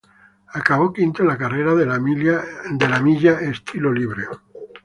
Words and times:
Acabó 0.59 0.91
quinto 0.91 1.21
en 1.21 1.27
la 1.27 1.37
carrera 1.37 1.75
de 1.75 1.85
la 1.85 1.99
milla 3.01 3.33
estilo 3.39 3.93
libre. 3.93 4.25